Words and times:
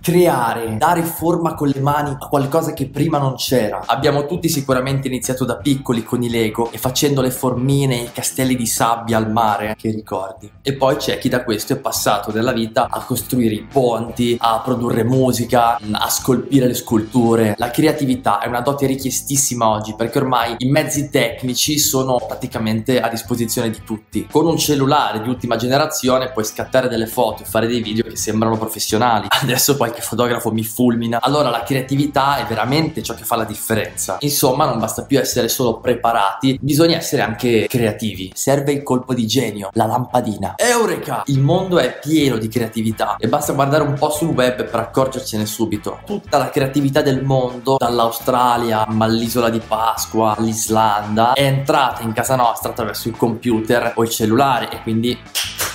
creare, 0.00 0.76
dare 0.76 1.02
forma 1.02 1.54
con 1.54 1.68
le 1.68 1.80
mani 1.80 2.16
a 2.18 2.28
qualcosa 2.28 2.72
che 2.72 2.88
prima 2.88 3.18
non 3.18 3.34
c'era. 3.36 3.82
Abbiamo 3.86 4.26
tutti 4.26 4.48
sicuramente 4.48 5.08
iniziato 5.08 5.44
da 5.44 5.56
piccoli 5.56 6.02
con 6.02 6.22
i 6.22 6.30
Lego 6.30 6.70
e 6.72 6.78
facendo 6.78 7.20
le 7.20 7.30
formine, 7.30 7.96
i 7.96 8.12
castelli 8.12 8.56
di 8.56 8.66
sabbia 8.66 9.18
al 9.18 9.30
mare, 9.30 9.74
che 9.78 9.90
ricordi. 9.90 10.50
E 10.62 10.74
poi 10.74 10.96
c'è 10.96 11.18
chi 11.18 11.28
da 11.28 11.44
questo 11.44 11.74
è 11.74 11.76
passato 11.76 12.32
nella 12.32 12.52
vita 12.52 12.88
a 12.90 13.04
costruire 13.04 13.54
i 13.54 13.66
ponti, 13.70 14.36
a 14.40 14.60
produrre 14.64 15.04
musica, 15.04 15.78
a 15.90 16.08
scolpire 16.08 16.66
le 16.66 16.74
sculture. 16.74 17.54
La 17.58 17.70
creatività 17.70 18.40
è 18.40 18.48
una 18.48 18.60
dote 18.60 18.86
richiestissima 18.86 19.68
oggi 19.68 19.94
perché 19.94 20.18
ormai 20.18 20.54
i 20.58 20.68
mezzi 20.68 21.10
tecnici 21.10 21.78
sono 21.78 22.16
praticamente 22.26 23.00
a 23.00 23.08
disposizione 23.08 23.70
di 23.70 23.82
tutti. 23.84 24.26
Con 24.30 24.46
un 24.46 24.56
cellulare 24.56 25.20
di 25.20 25.28
ultima 25.28 25.56
generazione 25.56 26.30
puoi 26.30 26.44
scattare 26.44 26.88
delle 26.88 27.06
foto 27.06 27.42
e 27.42 27.46
fare 27.46 27.66
dei 27.66 27.82
video 27.82 28.04
che 28.04 28.16
sembrano 28.16 28.56
professionali. 28.56 29.26
Adesso 29.42 29.76
qualche 29.90 30.02
fotografo 30.02 30.52
mi 30.52 30.62
fulmina. 30.62 31.18
Allora 31.20 31.50
la 31.50 31.62
creatività 31.62 32.38
è 32.38 32.46
veramente 32.46 33.02
ciò 33.02 33.14
che 33.14 33.24
fa 33.24 33.36
la 33.36 33.44
differenza. 33.44 34.18
Insomma, 34.20 34.66
non 34.66 34.78
basta 34.78 35.04
più 35.04 35.18
essere 35.18 35.48
solo 35.48 35.78
preparati, 35.78 36.58
bisogna 36.60 36.96
essere 36.96 37.22
anche 37.22 37.66
creativi. 37.68 38.30
Serve 38.34 38.72
il 38.72 38.82
colpo 38.82 39.14
di 39.14 39.26
genio, 39.26 39.70
la 39.72 39.86
lampadina. 39.86 40.54
Eureka! 40.56 41.22
Il 41.26 41.40
mondo 41.40 41.78
è 41.78 41.98
pieno 41.98 42.36
di 42.36 42.48
creatività 42.48 43.16
e 43.18 43.28
basta 43.28 43.52
guardare 43.52 43.82
un 43.82 43.94
po' 43.94 44.10
sul 44.10 44.28
web 44.28 44.64
per 44.64 44.80
accorgercene 44.80 45.44
subito. 45.44 46.00
Tutta 46.06 46.38
la 46.38 46.50
creatività 46.50 47.02
del 47.02 47.24
mondo, 47.24 47.76
dall'Australia 47.76 48.86
all'isola 48.86 49.50
di 49.50 49.60
Pasqua, 49.60 50.36
all'Islanda, 50.36 51.32
è 51.32 51.42
entrata 51.42 52.02
in 52.02 52.12
casa 52.12 52.36
nostra 52.36 52.70
attraverso 52.70 53.08
il 53.08 53.16
computer 53.16 53.92
o 53.96 54.02
il 54.02 54.08
cellulare 54.08 54.70
e 54.70 54.82
quindi 54.82 55.18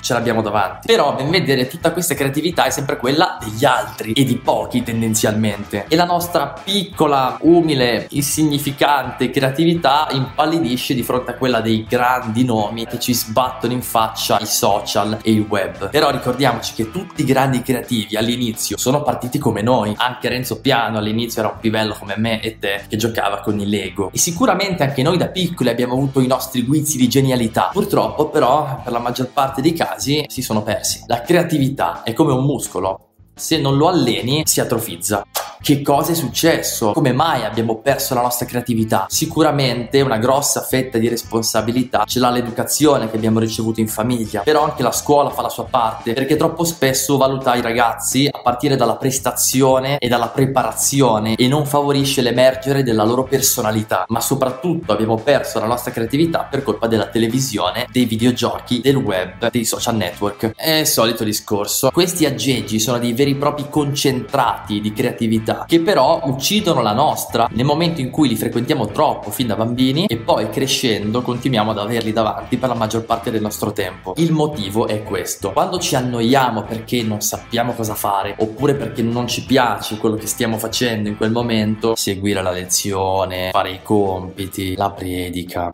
ce 0.05 0.13
l'abbiamo 0.13 0.43
davanti. 0.43 0.85
Però 0.85 1.15
ben 1.15 1.31
vedere 1.31 1.67
tutta 1.67 1.91
questa 1.91 2.13
creatività 2.13 2.65
è 2.65 2.69
sempre 2.69 2.97
quella 2.97 3.39
degli 3.43 3.65
altri 3.65 4.11
e 4.11 4.23
di 4.23 4.37
pochi 4.37 4.83
tendenzialmente. 4.83 5.85
E 5.87 5.95
la 5.95 6.05
nostra 6.05 6.53
piccola, 6.63 7.37
umile, 7.41 8.05
insignificante 8.11 9.31
creatività 9.31 10.07
impallidisce 10.11 10.93
di 10.93 11.01
fronte 11.01 11.31
a 11.31 11.33
quella 11.33 11.59
dei 11.59 11.85
grandi 11.89 12.45
nomi 12.45 12.85
che 12.85 12.99
ci 12.99 13.15
sbattono 13.15 13.73
in 13.73 13.81
faccia 13.81 14.37
i 14.39 14.45
social 14.45 15.17
e 15.23 15.31
il 15.31 15.45
web. 15.49 15.89
Però 15.89 16.11
ricordiamoci 16.11 16.75
che 16.75 16.91
tutti 16.91 17.21
i 17.21 17.25
grandi 17.25 17.63
creativi 17.63 18.15
all'inizio 18.15 18.77
sono 18.77 19.01
partiti 19.01 19.39
come 19.39 19.63
noi. 19.63 19.95
Anche 19.97 20.29
Renzo 20.29 20.61
Piano 20.61 20.99
all'inizio 20.99 21.41
era 21.41 21.51
un 21.51 21.59
pivello 21.59 21.95
come 21.97 22.13
me 22.17 22.41
e 22.41 22.59
te 22.59 22.83
che 22.87 22.95
giocava 22.95 23.39
con 23.39 23.59
i 23.59 23.67
Lego. 23.67 24.11
E 24.13 24.19
sicuramente 24.19 24.83
anche 24.83 25.01
noi 25.01 25.17
da 25.17 25.29
piccoli 25.29 25.69
abbiamo 25.69 25.93
avuto 25.93 26.19
i 26.19 26.27
nostri 26.27 26.61
guizzi 26.61 26.97
di 26.97 27.09
genialità. 27.09 27.71
Purtroppo 27.73 28.29
però 28.29 28.81
per 28.83 28.93
la 28.93 28.99
maggior 28.99 29.29
parte 29.29 29.63
dei 29.63 29.73
casi 29.73 29.93
casi 29.95 30.25
si 30.27 30.41
sono 30.41 30.61
persi. 30.61 31.03
La 31.07 31.21
creatività 31.21 32.03
è 32.03 32.13
come 32.13 32.33
un 32.33 32.43
muscolo, 32.43 33.11
se 33.33 33.57
non 33.57 33.77
lo 33.77 33.87
alleni 33.87 34.43
si 34.45 34.59
atrofizza. 34.59 35.23
Che 35.65 35.81
cosa 35.81 36.11
è 36.11 36.13
successo? 36.13 36.91
Come 36.91 37.11
mai 37.11 37.43
abbiamo 37.43 37.77
perso 37.77 38.13
la 38.13 38.21
nostra 38.21 38.45
creatività? 38.45 39.07
Sicuramente 39.09 39.99
una 40.01 40.19
grossa 40.19 40.61
fetta 40.61 40.99
di 40.99 41.07
responsabilità 41.07 42.03
ce 42.05 42.19
l'ha 42.19 42.29
l'educazione 42.29 43.09
che 43.09 43.15
abbiamo 43.15 43.39
ricevuto 43.39 43.79
in 43.79 43.87
famiglia, 43.87 44.41
però 44.41 44.63
anche 44.63 44.83
la 44.83 44.91
scuola 44.91 45.31
fa 45.31 45.41
la 45.41 45.49
sua 45.49 45.63
parte, 45.63 46.13
perché 46.13 46.35
troppo 46.35 46.65
spesso 46.65 47.17
valuta 47.17 47.55
i 47.55 47.63
ragazzi 47.63 48.29
a 48.31 48.41
partire 48.43 48.75
dalla 48.75 48.97
prestazione 48.97 49.97
e 49.97 50.07
dalla 50.07 50.27
preparazione 50.27 51.33
e 51.33 51.47
non 51.47 51.65
favorisce 51.65 52.21
l'emergere 52.21 52.83
della 52.83 53.03
loro 53.03 53.23
personalità, 53.23 54.05
ma 54.09 54.21
soprattutto 54.21 54.91
abbiamo 54.91 55.15
perso 55.17 55.59
la 55.59 55.65
nostra 55.65 55.89
creatività 55.89 56.43
per 56.47 56.61
colpa 56.61 56.85
della 56.85 57.07
televisione, 57.07 57.87
dei 57.89 58.05
videogiochi, 58.05 58.81
del 58.81 58.97
web, 58.97 59.49
dei 59.49 59.65
social 59.65 59.95
network. 59.95 60.51
È 60.55 60.69
il 60.69 60.85
solito 60.85 61.23
discorso. 61.23 61.89
Questi 61.89 62.27
aggeggi 62.27 62.79
sono 62.79 62.99
dei 62.99 63.13
veri 63.13 63.31
e 63.31 63.35
propri 63.37 63.67
concentrati 63.67 64.79
di 64.79 64.93
creatività 64.93 65.53
che 65.65 65.79
però 65.79 66.21
uccidono 66.25 66.81
la 66.81 66.93
nostra 66.93 67.47
nel 67.51 67.65
momento 67.65 68.01
in 68.01 68.09
cui 68.09 68.27
li 68.27 68.35
frequentiamo 68.35 68.87
troppo 68.87 69.31
fin 69.31 69.47
da 69.47 69.55
bambini 69.55 70.05
e 70.05 70.17
poi 70.17 70.49
crescendo 70.49 71.21
continuiamo 71.21 71.71
ad 71.71 71.77
averli 71.77 72.11
davanti 72.11 72.57
per 72.57 72.69
la 72.69 72.75
maggior 72.75 73.05
parte 73.05 73.31
del 73.31 73.41
nostro 73.41 73.71
tempo. 73.71 74.13
Il 74.17 74.31
motivo 74.31 74.87
è 74.87 75.03
questo. 75.03 75.51
Quando 75.51 75.79
ci 75.79 75.95
annoiamo 75.95 76.63
perché 76.63 77.01
non 77.03 77.21
sappiamo 77.21 77.73
cosa 77.73 77.95
fare 77.95 78.35
oppure 78.39 78.75
perché 78.75 79.01
non 79.01 79.27
ci 79.27 79.45
piace 79.45 79.97
quello 79.97 80.15
che 80.15 80.27
stiamo 80.27 80.57
facendo 80.57 81.09
in 81.09 81.17
quel 81.17 81.31
momento, 81.31 81.95
seguire 81.95 82.41
la 82.41 82.51
lezione, 82.51 83.49
fare 83.51 83.71
i 83.71 83.79
compiti, 83.81 84.75
la 84.75 84.91
predica, 84.91 85.71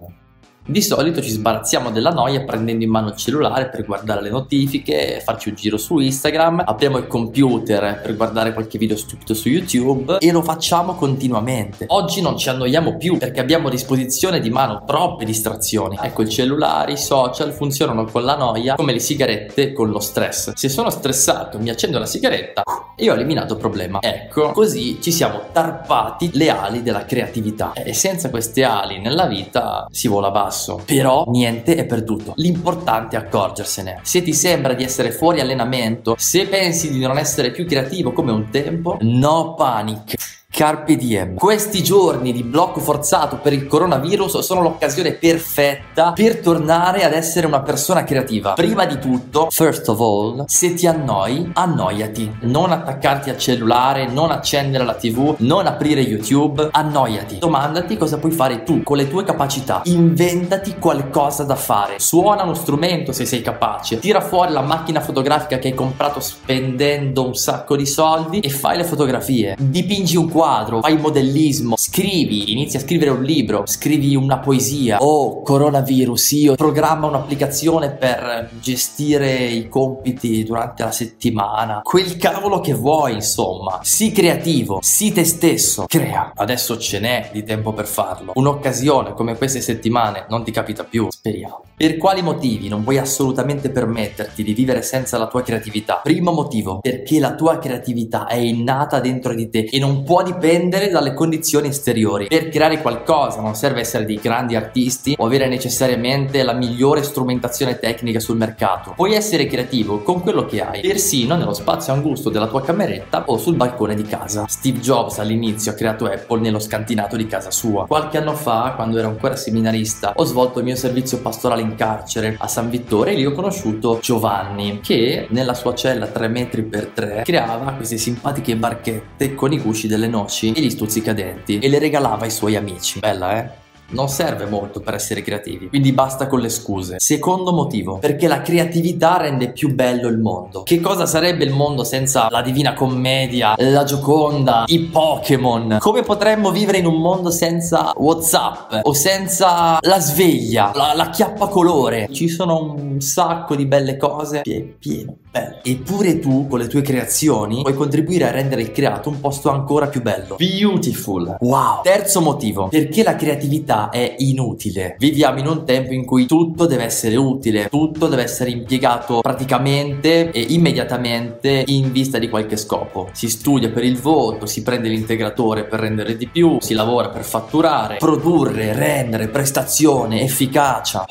di 0.64 0.82
solito 0.82 1.22
ci 1.22 1.32
sbarazziamo 1.32 1.90
della 1.90 2.12
noia 2.12 2.44
prendendo 2.44 2.84
in 2.84 2.90
mano 2.92 3.10
il 3.10 3.16
cellulare 3.16 3.70
per 3.70 3.84
guardare 3.84 4.22
le 4.22 4.30
notifiche, 4.30 5.20
farci 5.24 5.50
un 5.50 5.56
giro 5.56 5.78
su 5.78 5.98
Instagram, 5.98 6.64
apriamo 6.66 7.00
il 7.00 7.08
computer 7.08 8.00
per 8.00 8.16
guardare 8.16 8.54
qualche 8.54 8.78
video 8.78 8.96
stupido 8.96 9.34
su 9.34 9.50
YouTube 9.50 10.18
e 10.20 10.32
lo 10.32 10.44
facciamo 10.44 10.94
continuamente. 10.94 11.86
Oggi 11.88 12.22
non 12.22 12.38
ci 12.38 12.50
annoiamo 12.50 12.96
più 12.98 13.18
perché 13.18 13.40
abbiamo 13.40 13.70
a 13.70 13.72
disposizione 13.72 14.40
di 14.40 14.52
mano 14.52 14.84
troppe 14.86 15.26
distrazioni. 15.26 15.98
Ecco, 16.00 16.22
il 16.22 16.30
cellulare, 16.30 16.92
i 16.92 16.98
social 16.98 17.54
funzionano 17.54 18.06
con 18.06 18.24
la 18.24 18.38
noia 18.38 18.76
come 18.76 18.94
le 18.94 19.00
sigarette 19.00 19.74
con 19.74 19.90
lo 19.90 20.00
stress. 20.00 20.54
Se 20.54 20.70
sono 20.70 20.92
stressato, 20.92 21.58
mi 21.58 21.72
accendo 21.72 21.98
la 21.98 22.06
sigaretta 22.06 22.62
e 22.96 23.10
ho 23.10 23.16
eliminato 23.16 23.54
il 23.54 23.60
problema. 23.60 23.98
Ecco, 24.00 24.52
così 24.52 25.02
ci 25.02 25.12
siamo 25.12 25.46
tarpati 25.52 26.30
le 26.34 26.50
ali 26.50 26.84
della 26.84 27.06
creatività 27.06 27.74
e 27.74 27.94
senza 27.94 28.30
queste 28.30 28.64
ali 28.64 29.00
nella 29.00 29.26
vita 29.26 29.88
si 29.90 30.08
vola 30.08 30.30
basso 30.30 30.51
basso. 30.52 30.82
Però 30.86 31.24
niente 31.28 31.76
è 31.76 31.86
perduto. 31.86 32.34
L'importante 32.36 33.16
è 33.16 33.20
accorgersene. 33.20 34.00
Se 34.04 34.22
ti 34.22 34.34
sembra 34.34 34.74
di 34.74 34.84
essere 34.84 35.12
fuori 35.12 35.40
allenamento, 35.40 36.16
se 36.18 36.46
pensi 36.48 36.92
di 36.92 37.00
non 37.00 37.18
essere 37.18 37.52
più 37.52 37.66
creativo 37.66 38.12
come 38.12 38.32
un 38.32 38.50
tempo, 38.50 38.98
no 39.02 39.56
panic. 39.56 40.41
Carpe 40.54 40.98
diem. 40.98 41.36
Questi 41.36 41.82
giorni 41.82 42.34
di 42.34 42.44
blocco 42.44 42.82
forzato 42.82 43.38
per 43.38 43.54
il 43.54 43.68
coronavirus 43.68 44.40
sono 44.40 44.62
l'occasione 44.62 45.14
perfetta 45.14 46.12
per 46.12 46.42
tornare 46.42 47.06
ad 47.06 47.14
essere 47.14 47.48
una 47.48 47.62
persona 47.62 48.04
creativa. 48.04 48.52
Prima 48.52 48.86
di 48.86 49.00
tutto, 49.00 49.48
first 49.50 49.88
of 49.88 50.00
all, 50.02 50.44
se 50.48 50.74
ti 50.74 50.86
annoi, 50.88 51.52
annoiati. 51.54 52.40
Non 52.42 52.74
attaccarti 52.74 53.30
al 53.30 53.38
cellulare, 53.38 54.08
non 54.08 54.30
accendere 54.30 54.84
la 54.84 54.94
TV, 54.94 55.36
non 55.38 55.68
aprire 55.68 56.02
YouTube, 56.02 56.68
annoiati. 56.70 57.38
Domandati 57.38 57.96
cosa 57.96 58.18
puoi 58.20 58.34
fare 58.34 58.64
tu 58.64 58.84
con 58.84 58.98
le 58.98 59.08
tue 59.08 59.24
capacità. 59.24 59.82
Inventati 59.86 60.76
qualcosa 60.78 61.44
da 61.44 61.56
fare. 61.56 61.98
Suona 62.00 62.44
uno 62.44 62.56
strumento 62.56 63.14
se 63.14 63.24
sei 63.24 63.42
capace. 63.42 64.00
Tira 64.00 64.20
fuori 64.20 64.52
la 64.52 64.62
macchina 64.62 65.00
fotografica 65.00 65.58
che 65.60 65.70
hai 65.70 65.74
comprato 65.74 66.20
spendendo 66.20 67.26
un 67.26 67.36
sacco 67.36 67.78
di 67.78 67.86
soldi 67.86 68.42
e 68.42 68.50
fai 68.50 68.76
le 68.76 68.84
fotografie. 68.84 69.56
Dipingi 69.58 70.18
un 70.18 70.26
quadro 70.26 70.40
quadro, 70.42 70.82
fai 70.82 70.98
modellismo, 70.98 71.78
scrivi, 71.78 72.52
inizi 72.52 72.78
a 72.78 72.80
scrivere 72.80 73.12
un 73.12 73.22
libro, 73.22 73.62
scrivi 73.68 74.16
una 74.16 74.40
poesia 74.40 74.98
o 74.98 75.06
oh, 75.06 75.42
coronavirus, 75.44 76.32
io 76.32 76.56
programma 76.56 77.06
un'applicazione 77.06 77.92
per 77.92 78.50
gestire 78.60 79.46
i 79.46 79.70
compiti 79.70 80.44
durante 80.44 80.82
la 80.82 80.92
settimana. 80.92 81.82
Quel 81.84 82.18
cavolo 82.18 82.60
che 82.60 82.74
vuoi, 82.74 83.14
insomma. 83.14 83.82
Sii 83.84 84.12
creativo, 84.12 84.80
sii 84.82 85.12
te 85.12 85.26
stesso, 85.26 85.86
crea. 85.88 86.32
Adesso 86.34 86.80
ce 86.80 87.00
n'è 87.00 87.30
di 87.32 87.44
tempo 87.44 87.72
per 87.72 87.86
farlo. 87.86 88.32
Un'occasione 88.34 89.14
come 89.14 89.38
queste 89.38 89.62
settimane 89.62 90.26
non 90.28 90.44
ti 90.44 90.50
capita 90.50 90.84
più, 90.84 91.06
speriamo. 91.12 91.66
Per 91.82 91.98
quali 91.98 92.22
motivi 92.22 92.68
non 92.68 92.84
puoi 92.84 93.00
assolutamente 93.00 93.72
permetterti 93.72 94.44
di 94.44 94.54
vivere 94.54 94.84
senza 94.84 95.18
la 95.18 95.26
tua 95.26 95.42
creatività? 95.42 96.02
Primo 96.04 96.32
motivo, 96.32 96.78
perché 96.80 97.20
la 97.20 97.34
tua 97.34 97.58
creatività 97.58 98.28
è 98.28 98.36
innata 98.36 99.00
dentro 99.00 99.34
di 99.34 99.50
te 99.50 99.68
e 99.72 99.80
non 99.80 100.04
può 100.04 100.22
dipendere 100.22 100.90
dalle 100.90 101.16
condizioni 101.16 101.70
esteriori. 101.70 102.28
Per 102.28 102.50
creare 102.50 102.84
qualcosa 102.84 103.42
non 103.42 103.56
serve 103.56 103.80
essere 103.80 104.06
dei 104.06 104.20
grandi 104.22 104.56
artisti 104.56 105.16
o 105.18 105.26
avere 105.26 105.48
necessariamente 105.48 106.44
la 106.44 106.54
migliore 106.54 107.02
strumentazione 107.02 107.80
tecnica 107.80 108.20
sul 108.20 108.38
mercato. 108.38 108.94
Puoi 108.96 109.16
essere 109.16 109.48
creativo 109.48 110.04
con 110.04 110.22
quello 110.22 110.46
che 110.46 110.62
hai, 110.62 110.82
persino 110.82 111.36
nello 111.36 111.56
spazio 111.56 111.94
angusto 111.94 112.30
della 112.30 112.48
tua 112.48 112.62
cameretta 112.62 113.24
o 113.26 113.40
sul 113.40 113.56
balcone 113.56 113.96
di 113.96 114.04
casa. 114.04 114.46
Steve 114.48 114.78
Jobs 114.82 115.18
all'inizio 115.18 115.72
ha 115.72 115.74
creato 115.74 116.06
Apple 116.06 116.42
nello 116.42 116.60
scantinato 116.60 117.16
di 117.16 117.26
casa 117.26 117.50
sua. 117.50 117.88
Qualche 117.88 118.20
anno 118.20 118.36
fa, 118.36 118.74
quando 118.76 119.00
ero 119.00 119.08
ancora 119.08 119.36
seminarista, 119.36 120.14
ho 120.16 120.26
svolto 120.26 120.60
il 120.60 120.66
mio 120.66 120.76
servizio 120.76 121.18
pastorale 121.22 121.62
in 121.64 121.70
carcere 121.76 122.36
a 122.38 122.48
San 122.48 122.70
Vittore 122.70 123.12
e 123.12 123.16
lì 123.16 123.26
ho 123.26 123.32
conosciuto 123.32 124.00
Giovanni 124.02 124.80
che 124.82 125.28
nella 125.30 125.54
sua 125.54 125.74
cella 125.74 126.08
3 126.08 126.28
metri 126.28 126.64
per 126.64 126.88
3 126.88 127.22
creava 127.24 127.74
queste 127.74 127.98
simpatiche 127.98 128.56
barchette 128.56 129.36
con 129.36 129.52
i 129.52 129.60
gusci 129.60 129.88
delle 129.88 130.08
noci 130.08 130.52
e 130.52 130.62
gli 130.62 130.70
stuzzicadenti 130.70 131.60
e 131.60 131.70
le 131.70 131.80
regalava 131.80 132.24
ai 132.24 132.32
suoi 132.32 132.56
amici. 132.56 133.00
Bella, 133.00 133.38
eh? 133.38 133.61
Non 133.92 134.10
serve 134.10 134.46
molto 134.46 134.80
per 134.80 134.94
essere 134.94 135.22
creativi, 135.22 135.70
quindi 135.70 135.92
basta 135.92 136.28
con 136.28 136.40
le 136.40 136.50
scuse. 136.50 136.96
Secondo 137.00 137.52
motivo, 137.52 137.98
perché 137.98 138.28
la 138.28 138.42
creatività 138.42 139.18
rende 139.18 139.52
più 139.52 139.74
bello 139.74 140.08
il 140.08 140.18
mondo. 140.18 140.64
Che 140.64 140.80
cosa 140.80 141.06
sarebbe 141.06 141.44
il 141.44 141.52
mondo 141.52 141.84
senza 141.84 142.28
la 142.30 142.42
Divina 142.42 142.74
Commedia, 142.74 143.56
la 143.58 143.84
Gioconda, 143.84 144.64
i 144.68 144.80
Pokémon? 144.80 145.78
Come 145.80 146.02
potremmo 146.04 146.52
vivere 146.52 146.78
in 146.78 146.86
un 146.86 147.00
mondo 147.00 147.32
senza 147.32 147.92
WhatsApp 147.96 148.80
o 148.84 148.94
senza 148.94 149.78
la 149.82 150.00
sveglia, 150.00 150.72
la, 150.74 150.94
la 150.96 151.10
chiappa 151.10 151.48
colore? 151.48 152.08
Ci 152.12 152.28
sono 152.28 152.76
un 152.78 153.02
sacco 153.02 153.56
di 153.56 153.66
belle 153.66 153.98
cose, 153.98 154.42
è 154.42 154.62
pieno, 154.62 155.16
bello. 155.30 155.58
Eppure 155.64 156.20
tu, 156.20 156.48
con 156.48 156.60
le 156.60 156.68
tue 156.68 156.82
creazioni, 156.82 157.62
puoi 157.62 157.74
contribuire 157.74 158.28
a 158.28 158.32
rendere 158.32 158.62
il 158.62 158.72
creato 158.72 159.10
un 159.10 159.20
posto 159.20 159.50
ancora 159.50 159.88
più 159.88 160.02
bello. 160.02 160.36
Beautiful. 160.38 161.38
Wow. 161.40 161.82
Terzo 161.84 162.22
motivo, 162.22 162.68
perché 162.68 163.04
la 163.04 163.16
creatività 163.16 163.81
è 163.90 164.16
inutile. 164.20 164.96
Viviamo 165.00 165.40
in 165.40 165.48
un 165.48 165.66
tempo 165.66 165.94
in 165.94 166.06
cui 166.06 166.26
tutto 166.26 166.66
deve 166.66 166.84
essere 166.84 167.16
utile, 167.16 167.68
tutto 167.70 168.08
deve 168.08 168.24
essere 168.24 168.50
impiegato 168.52 169.22
praticamente 169.22 170.32
e 170.32 170.46
immediatamente 170.50 171.64
in 171.68 171.92
vista 171.92 172.18
di 172.18 172.30
qualche 172.30 172.58
scopo. 172.58 173.10
Si 173.14 173.30
studia 173.30 173.70
per 173.70 173.84
il 173.84 173.98
voto, 173.98 174.46
si 174.46 174.62
prende 174.62 174.90
l'integratore 174.90 175.66
per 175.66 175.80
rendere 175.80 176.18
di 176.18 176.28
più, 176.28 176.58
si 176.60 176.74
lavora 176.74 177.10
per 177.10 177.24
fatturare, 177.24 177.98
produrre, 177.98 178.74
rendere, 178.74 179.28
prestazione, 179.28 180.22
efficacia. 180.22 181.06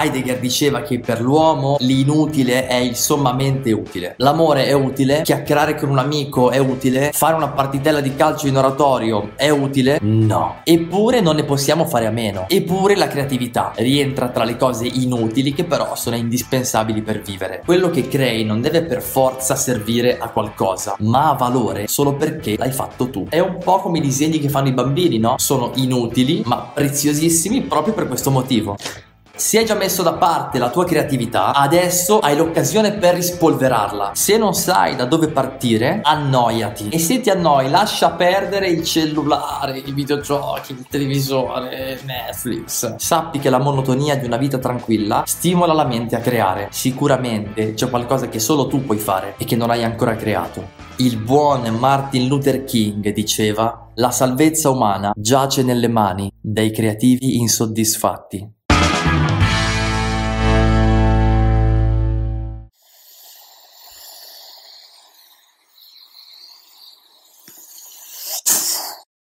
Heidegger 0.00 0.38
diceva 0.38 0.80
che 0.80 1.00
per 1.00 1.20
l'uomo 1.20 1.76
l'inutile 1.80 2.66
è 2.66 2.76
il 2.76 2.96
sommamente 2.96 3.72
utile. 3.72 4.14
L'amore 4.18 4.64
è 4.64 4.72
utile, 4.72 5.20
chiacchierare 5.20 5.76
con 5.76 5.90
un 5.90 5.98
amico 5.98 6.50
è 6.50 6.56
utile, 6.56 7.10
fare 7.12 7.34
una 7.34 7.48
partitella 7.48 8.00
di 8.00 8.14
calcio 8.14 8.46
in 8.46 8.56
oratorio 8.56 9.32
è 9.36 9.50
utile? 9.50 9.98
No. 10.00 10.60
Eppure 10.64 11.20
non 11.20 11.36
ne 11.36 11.44
possiamo 11.44 11.84
fare 11.84 12.06
a 12.06 12.10
meno. 12.10 12.46
Eppure 12.48 12.96
la 12.96 13.06
creatività 13.06 13.72
rientra 13.76 14.28
tra 14.28 14.44
le 14.44 14.56
cose 14.56 14.86
inutili 14.86 15.52
che 15.52 15.64
però 15.64 15.94
sono 15.94 16.16
indispensabili 16.16 17.02
per 17.02 17.20
vivere. 17.20 17.62
Quello 17.62 17.90
che 17.90 18.08
crei 18.08 18.44
non 18.44 18.62
deve 18.62 18.82
per 18.82 19.02
forza 19.02 19.56
servire 19.56 20.16
a 20.18 20.28
qualcosa, 20.28 20.96
ma 21.00 21.28
ha 21.28 21.34
valore 21.34 21.86
solo 21.86 22.14
perché 22.14 22.56
l'hai 22.56 22.72
fatto 22.72 23.10
tu. 23.10 23.26
È 23.28 23.40
un 23.40 23.58
po' 23.62 23.80
come 23.80 23.98
i 23.98 24.02
disegni 24.02 24.38
che 24.38 24.48
fanno 24.48 24.68
i 24.68 24.72
bambini, 24.72 25.18
no? 25.18 25.34
Sono 25.36 25.72
inutili, 25.74 26.42
ma 26.46 26.70
preziosissimi 26.72 27.60
proprio 27.62 27.92
per 27.92 28.08
questo 28.08 28.30
motivo. 28.30 28.76
Se 29.42 29.58
hai 29.58 29.64
già 29.64 29.74
messo 29.74 30.04
da 30.04 30.12
parte 30.12 30.60
la 30.60 30.70
tua 30.70 30.84
creatività, 30.84 31.52
adesso 31.52 32.20
hai 32.20 32.36
l'occasione 32.36 32.92
per 32.92 33.16
rispolverarla. 33.16 34.12
Se 34.14 34.38
non 34.38 34.54
sai 34.54 34.94
da 34.94 35.04
dove 35.04 35.30
partire, 35.30 35.98
annoiati. 36.00 36.90
E 36.90 37.00
se 37.00 37.20
ti 37.20 37.28
annoi, 37.28 37.68
lascia 37.68 38.12
perdere 38.12 38.68
il 38.68 38.84
cellulare, 38.84 39.78
i 39.78 39.90
videogiochi, 39.90 40.70
il 40.70 40.86
televisore, 40.88 41.98
Netflix. 42.04 42.94
Sappi 42.94 43.40
che 43.40 43.50
la 43.50 43.58
monotonia 43.58 44.16
di 44.16 44.26
una 44.26 44.36
vita 44.36 44.58
tranquilla 44.58 45.24
stimola 45.26 45.72
la 45.72 45.86
mente 45.86 46.14
a 46.14 46.20
creare. 46.20 46.68
Sicuramente 46.70 47.74
c'è 47.74 47.90
qualcosa 47.90 48.28
che 48.28 48.38
solo 48.38 48.68
tu 48.68 48.84
puoi 48.84 48.98
fare 48.98 49.34
e 49.38 49.44
che 49.44 49.56
non 49.56 49.70
hai 49.70 49.82
ancora 49.82 50.14
creato. 50.14 50.80
Il 50.98 51.16
buon 51.16 51.62
Martin 51.80 52.28
Luther 52.28 52.62
King 52.62 53.12
diceva: 53.12 53.88
La 53.94 54.12
salvezza 54.12 54.70
umana 54.70 55.10
giace 55.16 55.64
nelle 55.64 55.88
mani 55.88 56.30
dei 56.40 56.70
creativi 56.70 57.38
insoddisfatti. 57.38 58.60